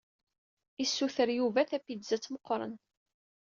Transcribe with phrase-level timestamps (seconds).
[0.83, 2.73] Isuter Yuba tapizat muqqren.